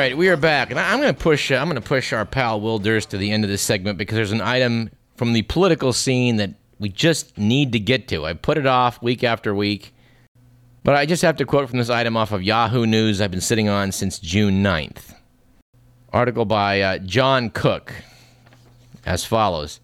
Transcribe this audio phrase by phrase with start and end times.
[0.00, 1.50] right, we are back, and I'm going to push.
[1.50, 3.98] Uh, I'm going to push our pal Will Durst to the end of this segment
[3.98, 8.24] because there's an item from the political scene that we just need to get to.
[8.24, 9.92] I put it off week after week,
[10.84, 13.20] but I just have to quote from this item off of Yahoo News.
[13.20, 15.14] I've been sitting on since June 9th.
[16.14, 17.92] Article by uh, John Cook,
[19.04, 19.80] as follows: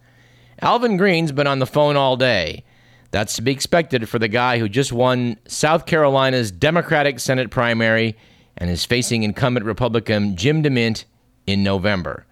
[0.63, 2.65] Alvin Greene's been on the phone all day.
[3.11, 8.17] That's to be expected for the guy who just won South Carolina's Democratic Senate primary
[8.57, 11.05] and is facing incumbent Republican Jim DeMint
[11.47, 12.27] in November.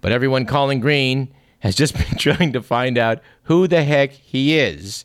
[0.00, 4.58] But everyone calling Greene has just been trying to find out who the heck he
[4.58, 5.04] is.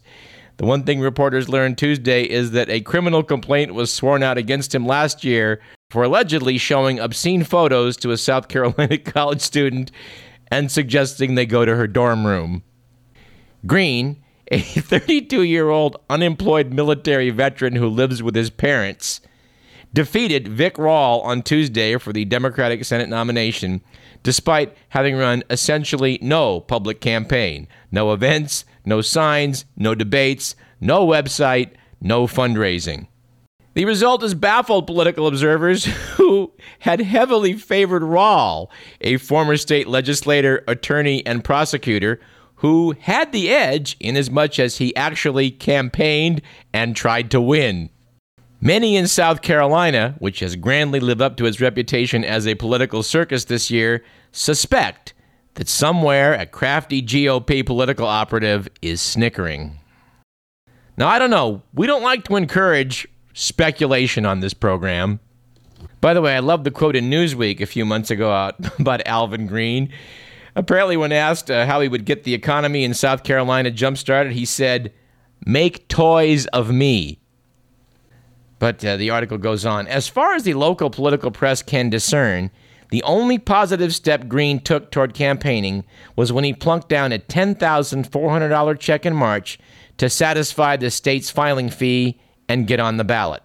[0.57, 4.73] The one thing reporters learned Tuesday is that a criminal complaint was sworn out against
[4.73, 9.91] him last year for allegedly showing obscene photos to a South Carolina college student
[10.49, 12.63] and suggesting they go to her dorm room.
[13.65, 19.19] Greene, a 32 year old unemployed military veteran who lives with his parents,
[19.95, 23.81] defeated Vic Rawl on Tuesday for the Democratic Senate nomination,
[24.23, 31.71] despite having run essentially no public campaign, no events, no signs, no debates, no website,
[32.01, 33.07] no fundraising.
[33.73, 35.85] The result has baffled political observers
[36.17, 38.67] who had heavily favored Rawl,
[38.99, 42.19] a former state legislator, attorney, and prosecutor
[42.55, 46.41] who had the edge in as much as he actually campaigned
[46.73, 47.89] and tried to win.
[48.61, 53.03] Many in South Carolina, which has grandly lived up to its reputation as a political
[53.03, 55.13] circus this year, suspect
[55.55, 59.79] that somewhere a crafty GOP political operative is snickering.
[60.97, 61.61] Now, I don't know.
[61.73, 65.19] We don't like to encourage speculation on this program.
[65.99, 69.47] By the way, I love the quote in Newsweek a few months ago about Alvin
[69.47, 69.91] Greene.
[70.55, 74.33] Apparently, when asked uh, how he would get the economy in South Carolina jump started,
[74.33, 74.93] he said,
[75.45, 77.19] Make toys of me.
[78.59, 79.87] But uh, the article goes on.
[79.87, 82.51] As far as the local political press can discern,
[82.89, 85.83] the only positive step Greene took toward campaigning
[86.15, 89.59] was when he plunked down a $10,400 check in March
[89.97, 93.43] to satisfy the state's filing fee and get on the ballot.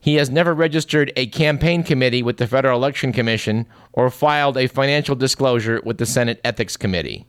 [0.00, 4.66] He has never registered a campaign committee with the Federal Election Commission or filed a
[4.66, 7.26] financial disclosure with the Senate Ethics Committee.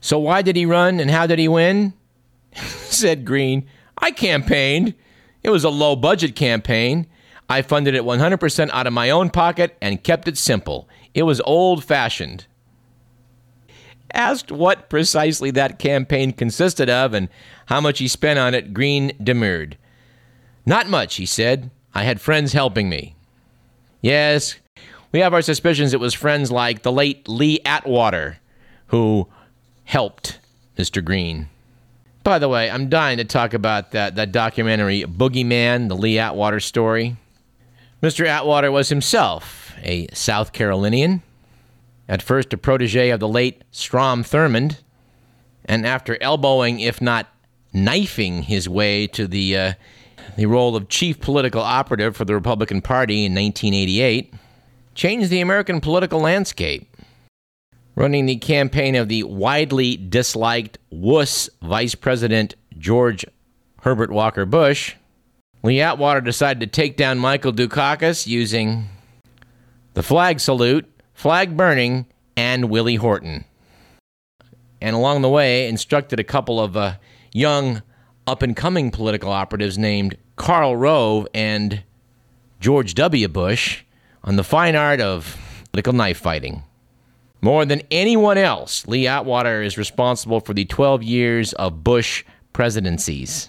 [0.00, 1.94] So, why did he run and how did he win?
[2.54, 3.66] Said Greene.
[3.96, 4.94] I campaigned.
[5.42, 7.06] It was a low budget campaign.
[7.48, 10.88] I funded it 100% out of my own pocket and kept it simple.
[11.14, 12.46] It was old fashioned.
[14.14, 17.28] Asked what precisely that campaign consisted of and
[17.66, 19.76] how much he spent on it, Greene demurred.
[20.64, 21.70] Not much, he said.
[21.94, 23.16] I had friends helping me.
[24.00, 24.56] Yes,
[25.12, 28.38] we have our suspicions it was friends like the late Lee Atwater
[28.86, 29.28] who
[29.84, 30.38] helped
[30.78, 31.04] Mr.
[31.04, 31.48] Greene.
[32.22, 36.60] By the way, I'm dying to talk about that, that documentary, Boogeyman, the Lee Atwater
[36.60, 37.16] story.
[38.00, 38.26] Mr.
[38.26, 41.22] Atwater was himself a South Carolinian,
[42.08, 44.78] at first a protege of the late Strom Thurmond,
[45.64, 47.26] and after elbowing, if not
[47.72, 49.72] knifing, his way to the, uh,
[50.36, 54.32] the role of chief political operative for the Republican Party in 1988,
[54.94, 56.91] changed the American political landscape
[57.94, 63.24] running the campaign of the widely disliked wuss Vice President George
[63.82, 64.94] Herbert Walker Bush,
[65.62, 68.88] Lee Atwater decided to take down Michael Dukakis using
[69.94, 73.44] the flag salute, flag burning, and Willie Horton.
[74.80, 76.94] And along the way, instructed a couple of uh,
[77.32, 77.82] young,
[78.26, 81.82] up and coming political operatives named Karl Rove and
[82.60, 83.28] George W.
[83.28, 83.82] Bush
[84.24, 85.36] on the fine art of
[85.70, 86.64] political knife fighting.
[87.44, 93.48] More than anyone else, Lee Atwater is responsible for the 12 years of Bush presidencies.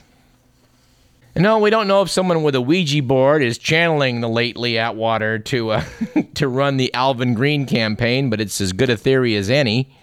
[1.36, 4.80] No, we don't know if someone with a Ouija board is channeling the late Lee
[4.80, 5.84] Atwater to uh,
[6.34, 9.96] to run the Alvin Greene campaign, but it's as good a theory as any.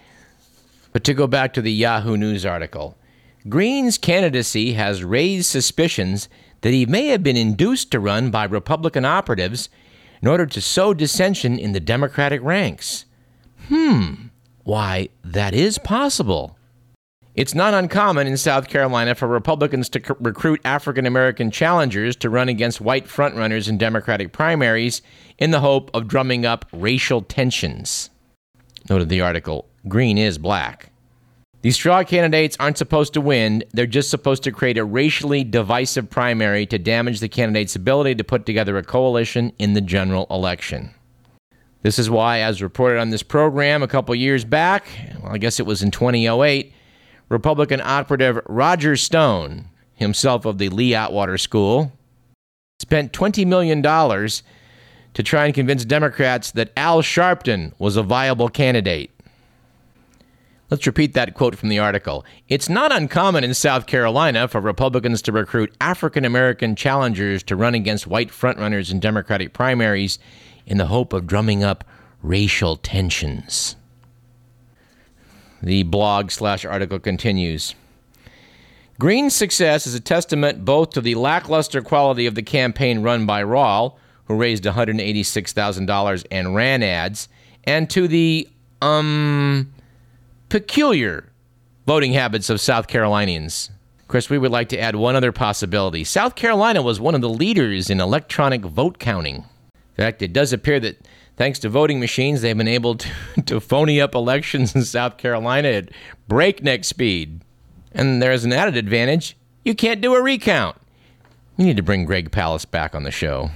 [0.93, 2.97] But to go back to the Yahoo News article,
[3.49, 6.29] Greene's candidacy has raised suspicions
[6.61, 9.69] that he may have been induced to run by Republican operatives
[10.21, 13.05] in order to sow dissension in the Democratic ranks.
[13.71, 14.15] Hmm,
[14.65, 16.57] why, that is possible.
[17.35, 22.29] It's not uncommon in South Carolina for Republicans to c- recruit African American challengers to
[22.29, 25.01] run against white frontrunners in Democratic primaries
[25.37, 28.09] in the hope of drumming up racial tensions.
[28.89, 30.91] Noted the article Greene is black.
[31.61, 36.09] These straw candidates aren't supposed to win, they're just supposed to create a racially divisive
[36.09, 40.93] primary to damage the candidate's ability to put together a coalition in the general election.
[41.83, 44.85] This is why, as reported on this program a couple years back,
[45.21, 46.73] well, I guess it was in 2008,
[47.29, 51.91] Republican operative Roger Stone, himself of the Lee Atwater School,
[52.79, 59.11] spent $20 million to try and convince Democrats that Al Sharpton was a viable candidate.
[60.69, 62.23] Let's repeat that quote from the article.
[62.47, 67.75] It's not uncommon in South Carolina for Republicans to recruit African American challengers to run
[67.75, 70.17] against white frontrunners in Democratic primaries
[70.71, 71.83] in the hope of drumming up
[72.23, 73.75] racial tensions.
[75.61, 77.75] The blog slash article continues.
[78.97, 83.43] Greene's success is a testament both to the lackluster quality of the campaign run by
[83.43, 87.27] Rawl, who raised $186,000 and ran ads,
[87.65, 88.47] and to the,
[88.81, 89.73] um,
[90.47, 91.25] peculiar
[91.85, 93.71] voting habits of South Carolinians.
[94.07, 96.05] Chris, we would like to add one other possibility.
[96.05, 99.43] South Carolina was one of the leaders in electronic vote counting.
[99.97, 101.05] In fact, it does appear that
[101.37, 103.09] thanks to voting machines, they've been able to,
[103.45, 105.89] to phony up elections in South Carolina at
[106.27, 107.41] breakneck speed.
[107.91, 110.77] And there's an added advantage you can't do a recount.
[111.57, 113.51] We need to bring Greg Palast back on the show.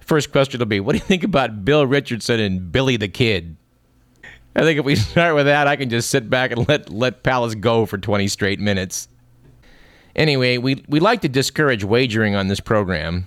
[0.00, 3.56] First question will be What do you think about Bill Richardson and Billy the Kid?
[4.56, 7.22] I think if we start with that, I can just sit back and let, let
[7.22, 9.08] Palast go for 20 straight minutes.
[10.16, 13.26] Anyway, we, we like to discourage wagering on this program.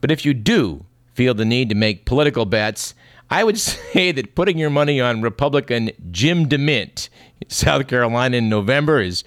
[0.00, 0.84] But if you do
[1.14, 2.94] feel the need to make political bets,
[3.30, 7.08] I would say that putting your money on Republican Jim DeMint
[7.40, 9.24] in South Carolina in November is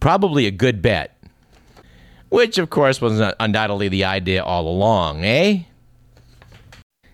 [0.00, 1.12] probably a good bet.
[2.28, 5.62] Which, of course, was undoubtedly the idea all along, eh?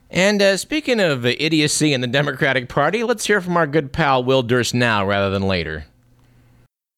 [0.09, 4.25] And uh, speaking of idiocy in the Democratic Party, let's hear from our good pal
[4.25, 5.87] Will Durst now rather than later.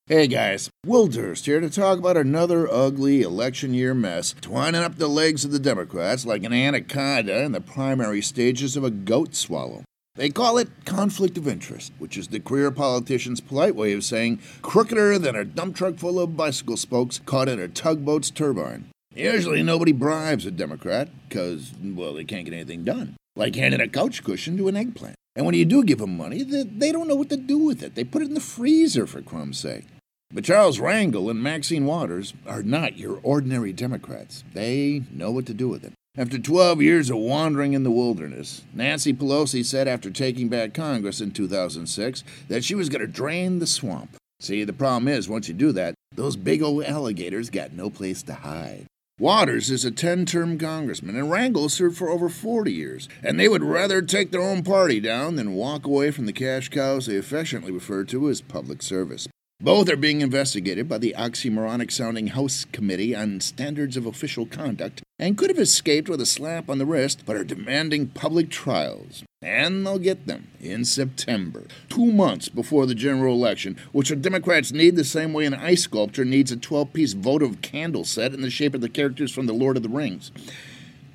[0.06, 4.97] Hey guys, Will Durst here to talk about another ugly election year mess, twining up
[4.97, 9.35] the legs of the Democrats like an anaconda in the primary stages of a goat
[9.35, 9.83] swallow.
[10.15, 14.41] They call it conflict of interest, which is the career politician's polite way of saying
[14.61, 18.91] crookeder than a dump truck full of bicycle spokes caught in a tugboat's turbine.
[19.15, 23.89] Usually nobody bribes a Democrat because, well, they can't get anything done, like handing a
[23.89, 25.17] couch cushion to an eggplant.
[25.35, 27.95] And when you do give them money, they don't know what to do with it.
[27.95, 29.87] They put it in the freezer, for crumb's sake.
[30.35, 34.43] But Charles Rangel and Maxine Waters are not your ordinary Democrats.
[34.53, 35.93] They know what to do with it.
[36.19, 41.21] After 12 years of wandering in the wilderness, Nancy Pelosi said after taking back Congress
[41.21, 44.17] in 2006 that she was going to drain the swamp.
[44.41, 48.21] See, the problem is, once you do that, those big old alligators got no place
[48.25, 48.87] to hide.
[49.21, 53.47] Waters is a 10 term congressman, and Rangel served for over 40 years, and they
[53.47, 57.17] would rather take their own party down than walk away from the cash cows they
[57.17, 59.29] affectionately refer to as public service.
[59.64, 65.02] Both are being investigated by the oxymoronic sounding House Committee on Standards of Official Conduct
[65.19, 69.25] and could have escaped with a slap on the wrist, but are demanding public trials.
[69.40, 74.70] And they'll get them in September, two months before the general election, which the Democrats
[74.70, 78.43] need the same way an ice sculptor needs a 12 piece votive candle set in
[78.43, 80.31] the shape of the characters from The Lord of the Rings.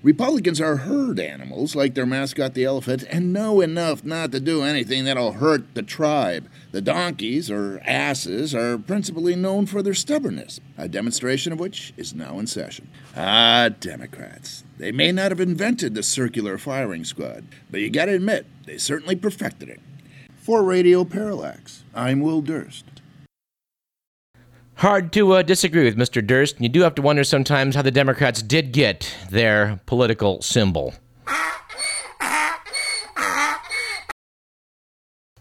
[0.02, 4.64] Republicans are herd animals, like their mascot the elephant, and know enough not to do
[4.64, 6.50] anything that'll hurt the tribe.
[6.72, 12.16] The donkeys, or asses, are principally known for their stubbornness, a demonstration of which is
[12.16, 12.88] now in session.
[13.18, 14.64] Ah, Democrats.
[14.78, 19.18] They may not have invented the circular firing squad, but you gotta admit, they certainly
[19.18, 19.82] perfected it.
[20.38, 22.86] For Radio Parallax, I'm Will Durst.
[24.80, 26.26] Hard to uh, disagree with Mr.
[26.26, 26.62] Durst.
[26.62, 30.94] You do have to wonder sometimes how the Democrats did get their political symbol.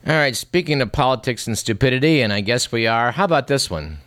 [0.05, 3.71] All right, speaking of politics and stupidity, and I guess we are, how about this
[3.71, 3.99] one?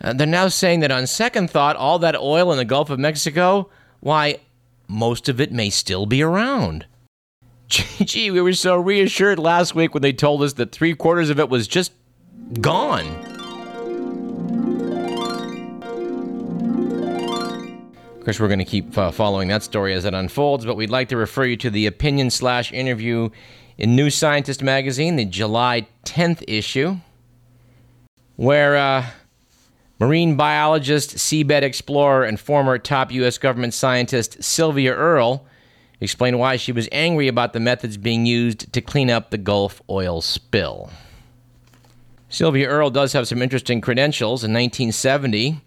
[0.00, 2.98] Uh, they're now saying that on second thought, all that oil in the Gulf of
[2.98, 4.40] Mexico, why,
[4.88, 6.84] most of it may still be around.
[7.68, 11.38] Gee, we were so reassured last week when they told us that three quarters of
[11.38, 11.92] it was just
[12.60, 13.33] gone.
[18.24, 20.88] Of course, we're going to keep uh, following that story as it unfolds, but we'd
[20.88, 23.28] like to refer you to the opinion slash interview
[23.76, 26.96] in New Scientist magazine, the July 10th issue,
[28.36, 29.04] where uh,
[30.00, 33.36] marine biologist, seabed explorer, and former top U.S.
[33.36, 35.46] government scientist Sylvia Earle
[36.00, 39.82] explained why she was angry about the methods being used to clean up the Gulf
[39.90, 40.88] oil spill.
[42.30, 44.42] Sylvia Earle does have some interesting credentials.
[44.42, 45.60] In 1970,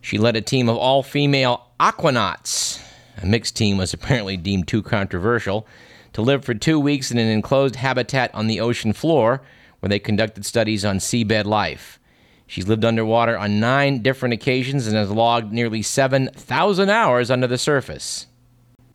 [0.00, 2.80] she led a team of all female aquanauts.
[3.22, 5.66] A mixed team was apparently deemed too controversial
[6.12, 9.42] to live for two weeks in an enclosed habitat on the ocean floor
[9.80, 11.98] where they conducted studies on seabed life.
[12.46, 17.58] She's lived underwater on nine different occasions and has logged nearly 7,000 hours under the
[17.58, 18.26] surface.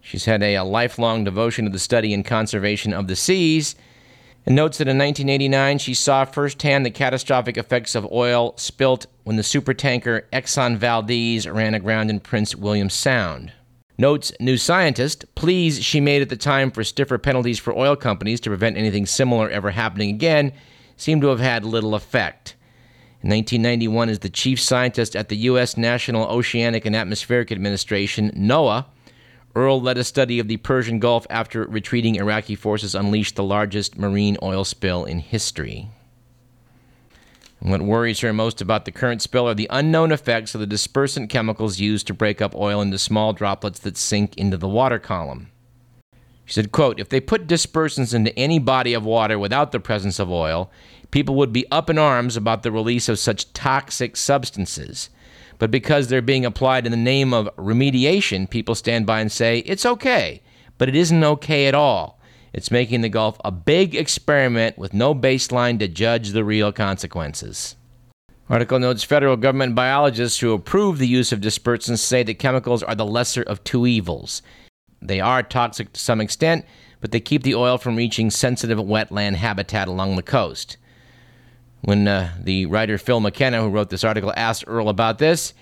[0.01, 3.75] She's had a, a, lifelong devotion to the study and conservation of the seas
[4.46, 9.36] and notes that in 1989 she saw firsthand the catastrophic effects of oil spilt when
[9.36, 13.51] the supertanker Exxon Valdez ran aground in Prince William Sound.
[13.98, 18.39] Notes New Scientist pleas she made at the time for stiffer penalties for oil companies
[18.39, 20.53] to prevent anything similar ever happening again
[20.96, 22.55] seem to have had little effect.
[23.22, 25.75] In 1991, as the chief scientist at the U.S.
[25.75, 28.86] National Oceanic and Atmospheric Administration, NOAA,
[29.56, 33.98] Earle led a study of the Persian Gulf after retreating Iraqi forces unleashed the largest
[33.98, 35.89] marine oil spill in history.
[37.60, 41.29] What worries her most about the current spill are the unknown effects of the dispersant
[41.29, 45.50] chemicals used to break up oil into small droplets that sink into the water column.
[46.46, 50.20] She said, quote, if they put dispersants into any body of water without the presence
[50.20, 50.72] of oil,
[51.12, 55.10] people would be up in arms about the release of such toxic substances.
[55.59, 59.59] But because they're being applied in the name of remediation, people stand by and say,
[59.59, 60.41] it's okay,
[60.77, 62.19] but it isn't okay at all.
[62.53, 67.75] It's making the Gulf a big experiment with no baseline to judge the real consequences.
[68.49, 72.95] Article notes federal government biologists who approve the use of dispersants say that chemicals are
[72.95, 74.41] the lesser of two evils.
[75.01, 76.65] They are toxic to some extent,
[76.99, 80.77] but they keep the oil from reaching sensitive wetland habitat along the coast.
[81.81, 85.53] When uh, the writer Phil McKenna, who wrote this article, asked Earle about this,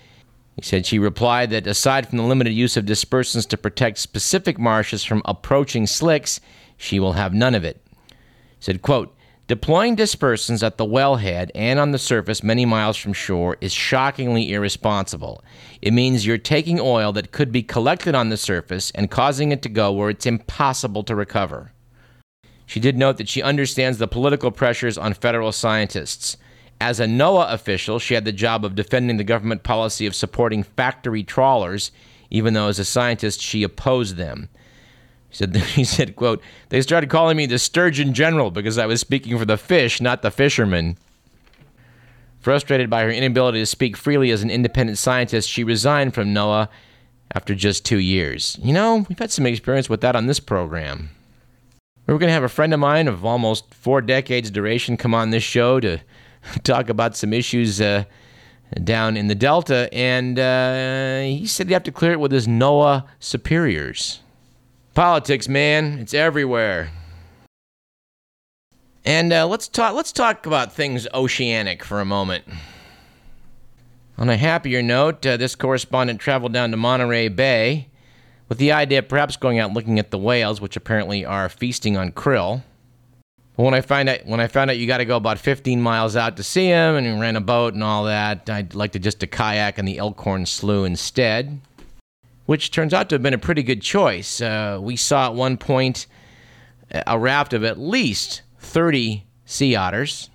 [0.56, 4.58] he said she replied that aside from the limited use of dispersants to protect specific
[4.58, 6.40] marshes from approaching slicks,
[6.76, 7.80] she will have none of it.
[8.08, 8.14] He
[8.60, 9.14] said, quote,
[9.46, 14.52] Deploying dispersants at the wellhead and on the surface many miles from shore is shockingly
[14.52, 15.42] irresponsible.
[15.80, 19.62] It means you're taking oil that could be collected on the surface and causing it
[19.62, 21.72] to go where it's impossible to recover.
[22.68, 26.36] She did note that she understands the political pressures on federal scientists.
[26.78, 30.62] As a NOAA official, she had the job of defending the government policy of supporting
[30.62, 31.90] factory trawlers,
[32.28, 34.50] even though as a scientist she opposed them.
[35.30, 35.56] He said,
[35.86, 39.56] said, quote, they started calling me the Sturgeon General because I was speaking for the
[39.56, 40.98] fish, not the fishermen.
[42.40, 46.68] Frustrated by her inability to speak freely as an independent scientist, she resigned from NOAA
[47.32, 48.58] after just two years.
[48.62, 51.08] You know, we've had some experience with that on this program.
[52.08, 55.12] We were going to have a friend of mine of almost four decades duration come
[55.12, 56.00] on this show to
[56.62, 58.04] talk about some issues uh,
[58.82, 62.46] down in the Delta, and uh, he said he'd have to clear it with his
[62.46, 64.20] NOAA superiors.
[64.94, 66.90] Politics, man, it's everywhere.
[69.04, 69.94] And uh, let's talk.
[69.94, 72.44] Let's talk about things oceanic for a moment.
[74.16, 77.87] On a happier note, uh, this correspondent traveled down to Monterey Bay
[78.48, 81.96] with the idea of perhaps going out looking at the whales, which apparently are feasting
[81.96, 82.62] on krill.
[83.56, 85.80] But when I find out when I found out you got to go about 15
[85.80, 88.98] miles out to see them, and we a boat and all that, I'd like to
[88.98, 91.60] just to kayak in the Elkhorn Slough instead
[92.48, 94.40] which turns out to have been a pretty good choice.
[94.40, 96.06] Uh, we saw at one point
[97.06, 100.30] a raft of at least 30 sea otters,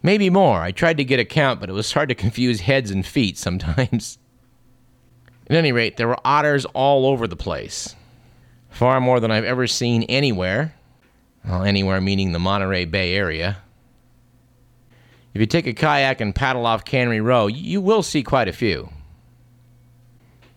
[0.00, 0.60] maybe more.
[0.60, 3.36] I tried to get a count, but it was hard to confuse heads and feet
[3.36, 4.18] sometimes.
[5.48, 7.96] At any rate, there were otters all over the place,
[8.70, 10.74] far more than I've ever seen anywhere.
[11.44, 13.58] Well, anywhere meaning the Monterey Bay area.
[15.32, 18.52] If you take a kayak and paddle off Cannery Row, you will see quite a
[18.52, 18.90] few.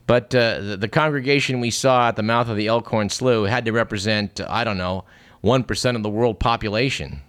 [0.08, 3.64] But uh, the, the, congregation we saw at the mouth of the Elkhorn Slough had
[3.66, 5.06] to represent, I don't know,
[5.44, 7.22] 1% of the world population.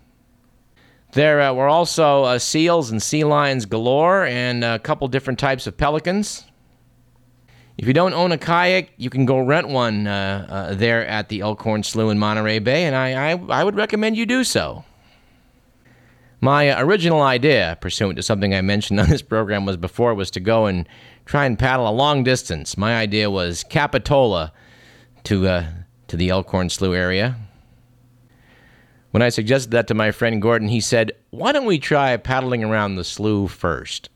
[1.13, 5.67] There uh, were also uh, seals and sea lions galore and a couple different types
[5.67, 6.45] of pelicans.
[7.79, 11.29] If you don't own a kayak, you can go rent one uh, uh, there at
[11.29, 14.85] the Elkhorn Slough in Monterey Bay, and I, I, I would recommend you do so.
[16.41, 20.41] My original idea, pursuant to something I mentioned on this program, was before was to
[20.41, 20.87] go and
[21.25, 22.77] try and paddle a long distance.
[22.77, 24.53] My idea was Capitola
[25.25, 25.67] to uh,
[26.09, 27.37] to the Elkhorn Slough area.
[29.13, 32.65] When I suggested that to my friend Gordon, he said, "Why don't we try paddling
[32.65, 34.11] around the slough first?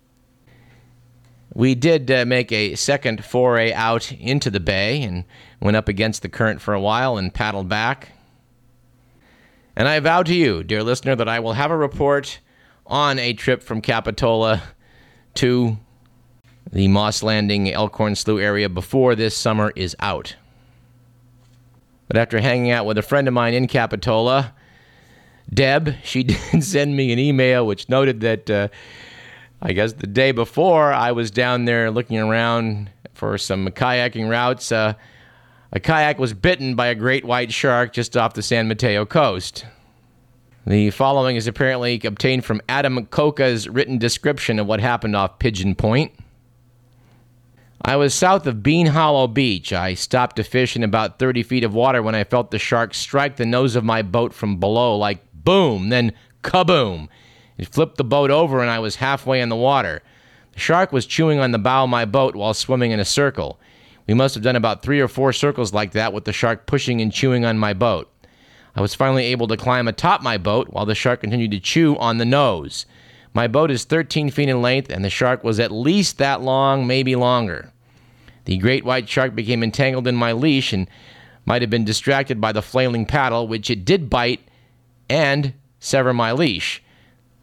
[1.56, 5.24] We did uh, make a second foray out into the bay and
[5.58, 8.10] went up against the current for a while and paddled back.
[9.74, 12.40] And I vow to you, dear listener, that I will have a report
[12.84, 14.64] on a trip from Capitola
[15.36, 15.78] to
[16.70, 20.36] the Moss Landing Elkhorn Slough area before this summer is out.
[22.06, 24.52] But after hanging out with a friend of mine in Capitola,
[25.50, 28.68] Deb, she did send me an email which noted that uh,
[29.66, 34.70] I guess the day before I was down there looking around for some kayaking routes,
[34.70, 34.94] uh,
[35.72, 39.66] a kayak was bitten by a great white shark just off the San Mateo coast.
[40.68, 45.74] The following is apparently obtained from Adam Coca's written description of what happened off Pigeon
[45.74, 46.12] Point.
[47.82, 49.72] I was south of Bean Hollow Beach.
[49.72, 52.94] I stopped to fish in about 30 feet of water when I felt the shark
[52.94, 56.12] strike the nose of my boat from below, like boom, then
[56.44, 57.08] kaboom.
[57.58, 60.02] It flipped the boat over and I was halfway in the water.
[60.52, 63.58] The shark was chewing on the bow of my boat while swimming in a circle.
[64.06, 67.00] We must have done about three or four circles like that with the shark pushing
[67.00, 68.10] and chewing on my boat.
[68.74, 71.96] I was finally able to climb atop my boat while the shark continued to chew
[71.96, 72.86] on the nose.
[73.32, 76.86] My boat is 13 feet in length, and the shark was at least that long,
[76.86, 77.72] maybe longer.
[78.44, 80.88] The great white shark became entangled in my leash and
[81.44, 84.46] might have been distracted by the flailing paddle, which it did bite
[85.08, 86.82] and sever my leash.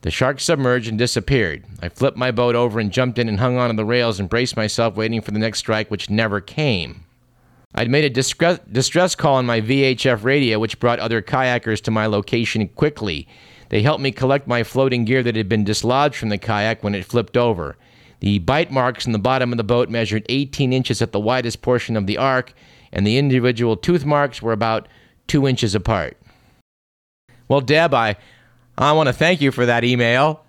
[0.03, 1.63] The shark submerged and disappeared.
[1.81, 4.57] I flipped my boat over and jumped in and hung onto the rails and braced
[4.57, 7.05] myself, waiting for the next strike, which never came.
[7.73, 12.05] I'd made a distress call on my VHF radio, which brought other kayakers to my
[12.05, 13.29] location quickly.
[13.69, 16.95] They helped me collect my floating gear that had been dislodged from the kayak when
[16.95, 17.77] it flipped over.
[18.19, 21.61] The bite marks in the bottom of the boat measured 18 inches at the widest
[21.61, 22.53] portion of the arc,
[22.91, 24.89] and the individual tooth marks were about
[25.27, 26.17] two inches apart.
[27.47, 28.17] Well, Deb, I,
[28.77, 30.43] I want to thank you for that email.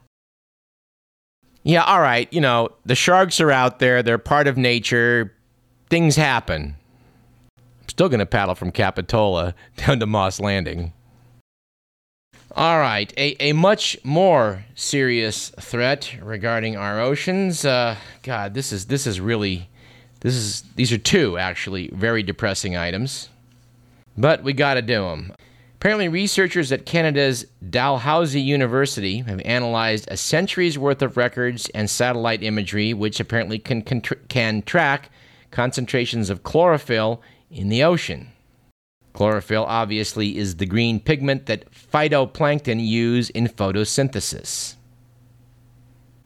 [1.63, 2.31] Yeah, all right.
[2.33, 5.33] You know, the sharks are out there, they're part of nature.
[5.89, 6.77] Things happen.
[7.57, 10.93] I'm still going to paddle from Capitola down to Moss Landing.
[12.57, 17.65] All right, a, a much more serious threat regarding our oceans.
[17.65, 19.69] Uh, God, this is this is really
[20.21, 23.29] this is these are two actually very depressing items,
[24.17, 25.33] but we got to do them.
[25.85, 32.43] Apparently, researchers at Canada's Dalhousie University have analyzed a century's worth of records and satellite
[32.43, 35.11] imagery, which apparently can, can, can track
[35.51, 38.29] concentrations of chlorophyll in the ocean.
[39.13, 44.77] Chlorophyll obviously is the green pigment that phytoplankton use in photosynthesis.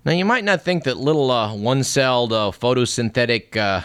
[0.04, 3.80] Now, you might not think that little uh, one celled uh, photosynthetic uh,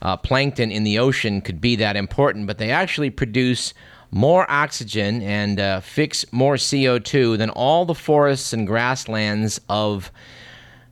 [0.00, 3.74] uh, plankton in the ocean could be that important, but they actually produce
[4.10, 10.10] more oxygen and uh, fix more CO2 than all the forests and grasslands of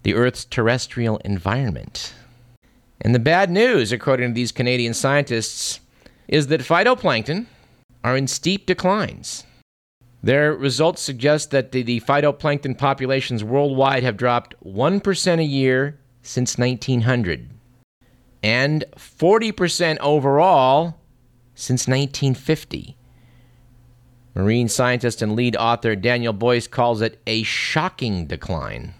[0.03, 2.15] the Earth's terrestrial environment.
[3.01, 5.81] And the bad news, according to these Canadian scientists,
[6.29, 7.47] is that phytoplankton
[8.03, 9.45] are in steep declines.
[10.23, 16.59] Their results suggest that the, the phytoplankton populations worldwide have dropped 1% a year since
[16.59, 17.51] 1900
[18.43, 21.01] and 40% overall
[21.55, 22.97] since 1950.
[24.37, 28.93] Marine scientist and lead author Daniel Boyce calls it a shocking decline.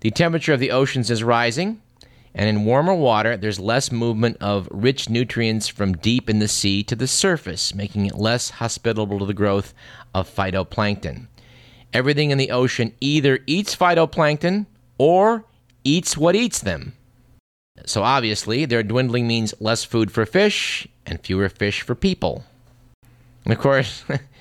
[0.00, 1.80] The temperature of the oceans is rising,
[2.34, 6.82] and in warmer water, there's less movement of rich nutrients from deep in the sea
[6.82, 9.74] to the surface, making it less hospitable to the growth
[10.12, 11.28] of phytoplankton.
[11.92, 14.66] Everything in the ocean either eats phytoplankton
[14.98, 15.44] or
[15.84, 16.94] eats what eats them.
[17.86, 22.44] So obviously, their dwindling means less food for fish and fewer fish for people.
[23.44, 24.04] And of course,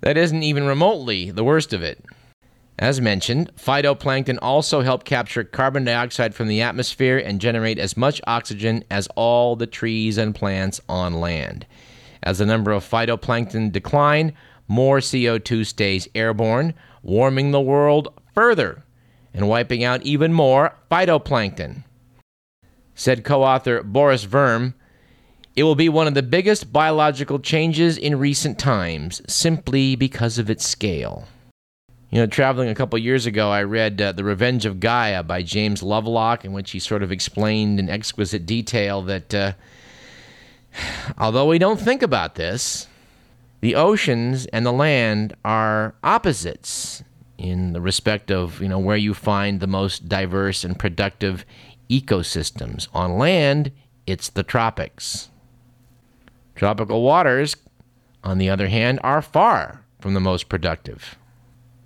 [0.00, 2.04] That isn't even remotely the worst of it.
[2.78, 8.20] As mentioned, phytoplankton also help capture carbon dioxide from the atmosphere and generate as much
[8.26, 11.66] oxygen as all the trees and plants on land.
[12.22, 14.32] As the number of phytoplankton decline,
[14.68, 18.84] more CO2 stays airborne, warming the world further
[19.34, 21.82] and wiping out even more phytoplankton.
[22.94, 24.74] Said co author Boris Worm
[25.58, 30.48] it will be one of the biggest biological changes in recent times, simply because of
[30.48, 31.26] its scale.
[32.10, 35.42] You know, traveling a couple years ago, I read uh, The Revenge of Gaia by
[35.42, 39.52] James Lovelock, in which he sort of explained in exquisite detail that uh,
[41.18, 42.86] although we don't think about this,
[43.60, 47.02] the oceans and the land are opposites
[47.36, 51.44] in the respect of you know where you find the most diverse and productive
[51.90, 52.86] ecosystems.
[52.94, 53.72] On land,
[54.06, 55.30] it's the tropics.
[56.58, 57.54] Tropical waters,
[58.24, 61.16] on the other hand, are far from the most productive.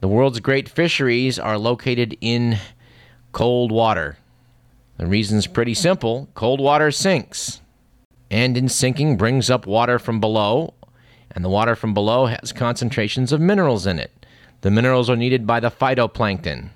[0.01, 2.57] The world's great fisheries are located in
[3.33, 4.17] cold water.
[4.97, 7.61] The reason's pretty simple cold water sinks,
[8.31, 10.73] and in sinking brings up water from below,
[11.33, 14.25] and the water from below has concentrations of minerals in it.
[14.63, 16.71] The minerals are needed by the phytoplankton.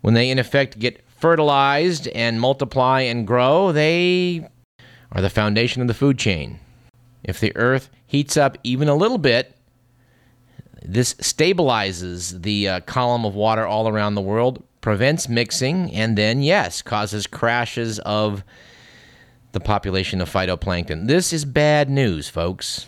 [0.00, 4.48] When they, in effect, get fertilized and multiply and grow, they
[5.10, 6.60] are the foundation of the food chain.
[7.26, 9.54] If the Earth heats up even a little bit,
[10.82, 16.40] this stabilizes the uh, column of water all around the world, prevents mixing, and then,
[16.40, 18.44] yes, causes crashes of
[19.50, 21.08] the population of phytoplankton.
[21.08, 22.86] This is bad news, folks.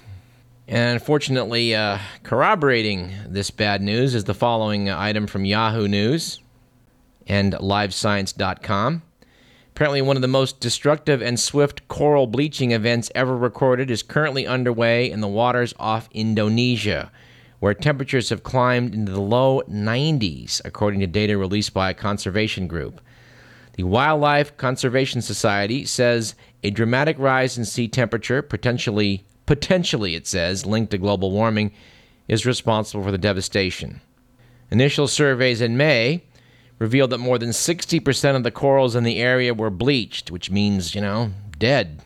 [0.68, 6.38] And unfortunately, uh, corroborating this bad news is the following item from Yahoo News
[7.26, 9.02] and LiveScience.com.
[9.78, 14.44] Apparently, one of the most destructive and swift coral bleaching events ever recorded is currently
[14.44, 17.12] underway in the waters off Indonesia,
[17.60, 22.66] where temperatures have climbed into the low 90s, according to data released by a conservation
[22.66, 23.00] group.
[23.74, 30.66] The Wildlife Conservation Society says a dramatic rise in sea temperature, potentially, potentially, it says,
[30.66, 31.72] linked to global warming,
[32.26, 34.00] is responsible for the devastation.
[34.72, 36.24] Initial surveys in May
[36.78, 40.94] revealed that more than 60% of the corals in the area were bleached, which means,
[40.94, 42.02] you know, dead.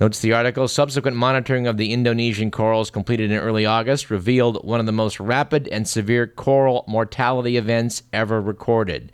[0.00, 4.80] Notes the article subsequent monitoring of the Indonesian corals completed in early August revealed one
[4.80, 9.12] of the most rapid and severe coral mortality events ever recorded.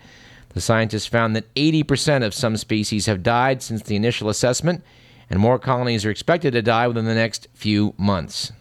[0.50, 4.84] The scientists found that 80% of some species have died since the initial assessment,
[5.28, 8.52] and more colonies are expected to die within the next few months.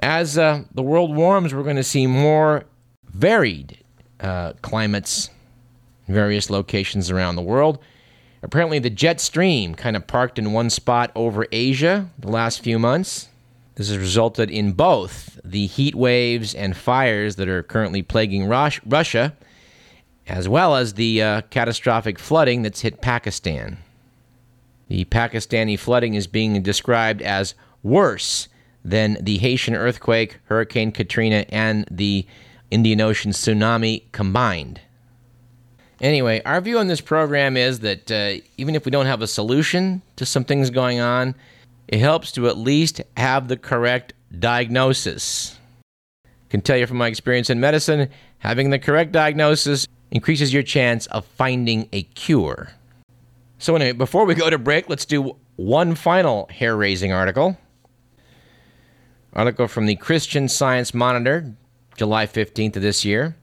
[0.00, 2.64] As uh, the world warms, we're going to see more
[3.06, 3.78] varied
[4.20, 5.30] uh, climates
[6.06, 7.78] in various locations around the world.
[8.42, 12.78] Apparently, the jet stream kind of parked in one spot over Asia the last few
[12.78, 13.28] months.
[13.74, 18.80] This has resulted in both the heat waves and fires that are currently plaguing Rus-
[18.84, 19.36] Russia,
[20.26, 23.78] as well as the uh, catastrophic flooding that's hit Pakistan.
[24.88, 28.48] The Pakistani flooding is being described as worse
[28.84, 32.26] than the Haitian earthquake, Hurricane Katrina, and the
[32.70, 34.80] Indian Ocean tsunami combined.
[36.00, 39.26] Anyway, our view on this program is that uh, even if we don't have a
[39.26, 41.34] solution to some things going on,
[41.88, 45.58] it helps to at least have the correct diagnosis.
[46.50, 51.06] Can tell you from my experience in medicine, having the correct diagnosis increases your chance
[51.06, 52.70] of finding a cure.
[53.58, 57.58] So, anyway, before we go to break, let's do one final hair raising article.
[59.32, 61.52] Article from the Christian Science Monitor,
[61.98, 63.36] July 15th of this year.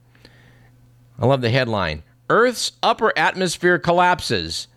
[1.20, 4.68] I love the headline Earth's upper atmosphere collapses.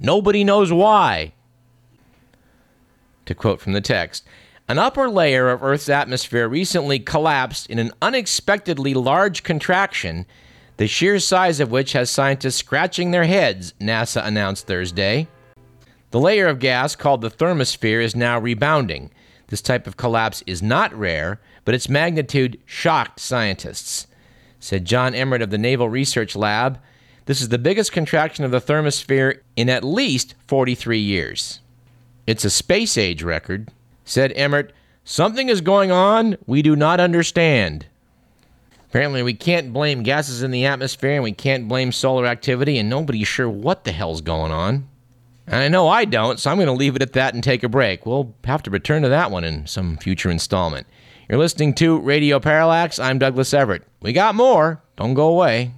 [0.00, 1.32] Nobody knows why.
[3.26, 4.24] To quote from the text,
[4.68, 10.26] an upper layer of Earth's atmosphere recently collapsed in an unexpectedly large contraction,
[10.76, 15.28] the sheer size of which has scientists scratching their heads, NASA announced Thursday.
[16.12, 19.10] The layer of gas called the thermosphere is now rebounding.
[19.48, 24.06] This type of collapse is not rare, but its magnitude shocked scientists.
[24.60, 26.78] Said John Emmert of the Naval Research Lab,
[27.26, 31.60] this is the biggest contraction of the thermosphere in at least 43 years.
[32.26, 33.70] It's a space age record.
[34.04, 34.72] Said Emmert,
[35.04, 37.86] something is going on we do not understand.
[38.88, 42.88] Apparently, we can't blame gases in the atmosphere and we can't blame solar activity, and
[42.88, 44.86] nobody's sure what the hell's going on.
[45.46, 47.62] And I know I don't, so I'm going to leave it at that and take
[47.62, 48.06] a break.
[48.06, 50.86] We'll have to return to that one in some future installment.
[51.28, 52.98] You're listening to Radio Parallax.
[52.98, 53.82] I'm Douglas Everett.
[54.02, 54.82] We got more.
[54.96, 55.72] Don't go away.